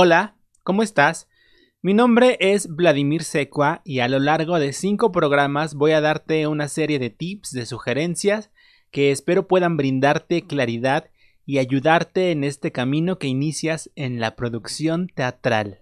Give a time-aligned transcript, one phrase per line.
[0.00, 1.28] Hola, ¿cómo estás?
[1.82, 6.46] Mi nombre es Vladimir Secua y a lo largo de cinco programas voy a darte
[6.46, 8.52] una serie de tips, de sugerencias
[8.92, 11.10] que espero puedan brindarte claridad
[11.44, 15.80] y ayudarte en este camino que inicias en la producción teatral.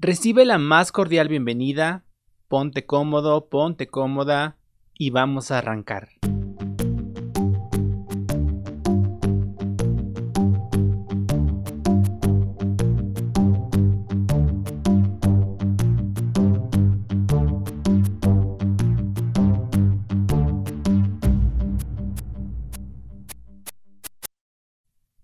[0.00, 2.02] Recibe la más cordial bienvenida,
[2.48, 4.56] ponte cómodo, ponte cómoda
[4.98, 6.08] y vamos a arrancar.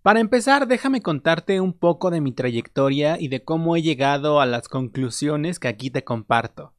[0.03, 4.47] Para empezar, déjame contarte un poco de mi trayectoria y de cómo he llegado a
[4.47, 6.73] las conclusiones que aquí te comparto.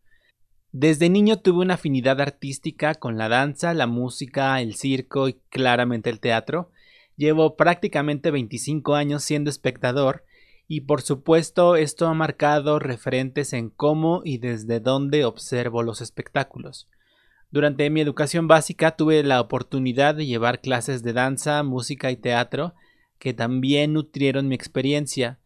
[0.71, 6.09] Desde niño tuve una afinidad artística con la danza, la música, el circo y claramente
[6.09, 6.71] el teatro.
[7.15, 10.25] Llevo prácticamente 25 años siendo espectador
[10.67, 16.87] y por supuesto esto ha marcado referentes en cómo y desde dónde observo los espectáculos.
[17.51, 22.73] Durante mi educación básica tuve la oportunidad de llevar clases de danza, música y teatro
[23.21, 25.39] que también nutrieron mi experiencia.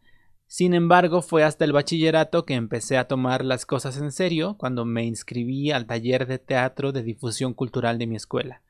[0.46, 4.86] Sin embargo, fue hasta el bachillerato que empecé a tomar las cosas en serio cuando
[4.86, 8.62] me inscribí al taller de teatro de difusión cultural de mi escuela.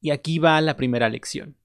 [0.00, 1.56] Y aquí va la primera lección.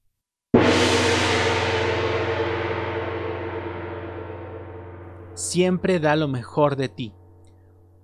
[5.34, 7.12] Siempre da lo mejor de ti.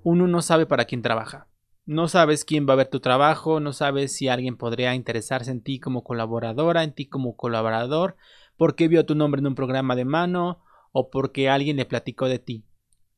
[0.03, 1.47] Uno no sabe para quién trabaja.
[1.89, 5.63] No sabes quién va a ver tu trabajo, no sabes si alguien podría interesarse en
[5.63, 8.17] ti como colaboradora, en ti como colaborador,
[8.57, 10.63] porque vio tu nombre en un programa de mano
[10.93, 12.65] o porque alguien le platicó de ti.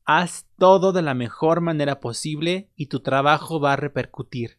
[0.05, 4.59] Haz todo de la mejor manera posible y tu trabajo va a repercutir.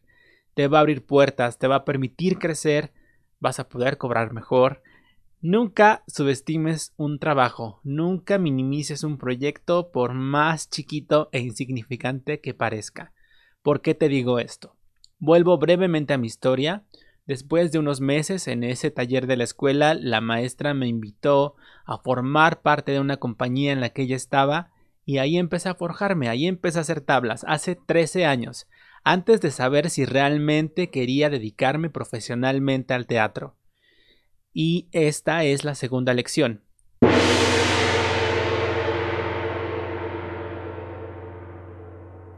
[0.54, 2.92] Te va a abrir puertas, te va a permitir crecer,
[3.40, 4.82] vas a poder cobrar mejor.
[5.42, 13.12] Nunca subestimes un trabajo, nunca minimices un proyecto por más chiquito e insignificante que parezca.
[13.62, 14.76] ¿Por qué te digo esto?
[15.18, 16.84] Vuelvo brevemente a mi historia.
[17.26, 21.54] Después de unos meses en ese taller de la escuela, la maestra me invitó
[21.84, 24.70] a formar parte de una compañía en la que ella estaba
[25.04, 28.68] y ahí empecé a forjarme, ahí empecé a hacer tablas, hace 13 años,
[29.04, 33.56] antes de saber si realmente quería dedicarme profesionalmente al teatro.
[34.52, 36.62] Y esta es la segunda lección.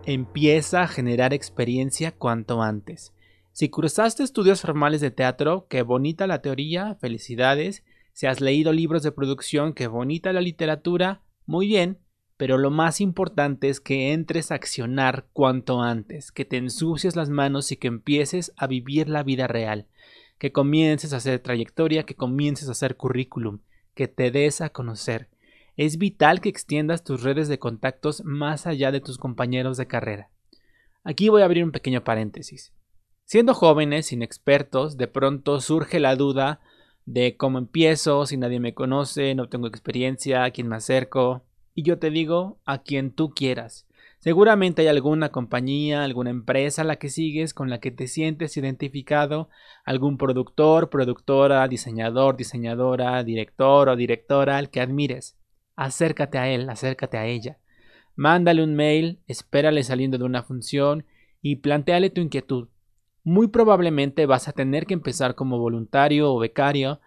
[0.05, 3.13] Empieza a generar experiencia cuanto antes.
[3.53, 7.85] Si cursaste estudios formales de teatro, qué bonita la teoría, felicidades.
[8.15, 11.99] Si has leído libros de producción, qué bonita la literatura, muy bien.
[12.39, 17.29] Pero lo más importante es que entres a accionar cuanto antes, que te ensucies las
[17.29, 19.87] manos y que empieces a vivir la vida real,
[20.39, 23.61] que comiences a hacer trayectoria, que comiences a hacer currículum,
[23.95, 25.29] que te des a conocer.
[25.77, 30.31] Es vital que extiendas tus redes de contactos más allá de tus compañeros de carrera.
[31.05, 32.73] Aquí voy a abrir un pequeño paréntesis.
[33.25, 36.61] Siendo jóvenes, inexpertos, de pronto surge la duda
[37.07, 41.43] de cómo empiezo, si nadie me conoce, no tengo experiencia, a quién me acerco.
[41.75, 43.87] Y yo te digo, a quien tú quieras.
[44.19, 48.57] Seguramente hay alguna compañía, alguna empresa a la que sigues, con la que te sientes
[48.57, 49.49] identificado,
[49.85, 55.37] algún productor, productora, diseñador, diseñadora, director o directora al que admires.
[55.75, 57.59] Acércate a él, acércate a ella.
[58.15, 61.05] Mándale un mail, espérale saliendo de una función
[61.41, 62.69] y planteale tu inquietud.
[63.25, 67.01] Muy probablemente vas a tener que empezar como voluntario o becario,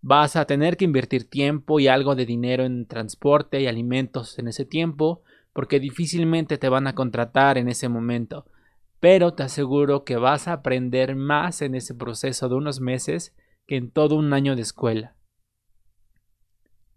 [0.00, 4.48] vas a tener que invertir tiempo y algo de dinero en transporte y alimentos en
[4.48, 8.46] ese tiempo, porque difícilmente te van a contratar en ese momento,
[8.98, 13.34] pero te aseguro que vas a aprender más en ese proceso de unos meses
[13.66, 15.16] que en todo un año de escuela.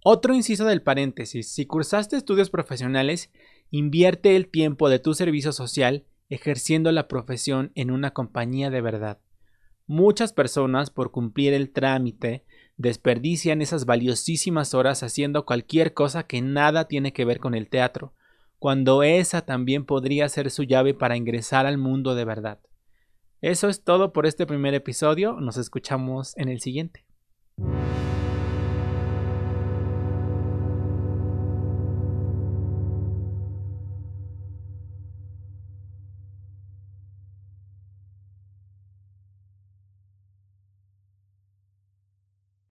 [0.04, 3.32] Otro inciso del paréntesis, si cursaste estudios profesionales,
[3.72, 9.20] invierte el tiempo de tu servicio social ejerciendo la profesión en una compañía de verdad.
[9.88, 12.44] Muchas personas, por cumplir el trámite,
[12.78, 18.14] desperdician esas valiosísimas horas haciendo cualquier cosa que nada tiene que ver con el teatro,
[18.58, 22.60] cuando esa también podría ser su llave para ingresar al mundo de verdad.
[23.42, 27.06] Eso es todo por este primer episodio, nos escuchamos en el siguiente.